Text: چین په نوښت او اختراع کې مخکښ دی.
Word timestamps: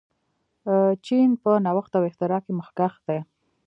چین 1.05 1.29
په 1.41 1.51
نوښت 1.65 1.91
او 1.97 2.03
اختراع 2.09 2.41
کې 2.45 2.51
مخکښ 2.59 2.93
دی. 3.07 3.19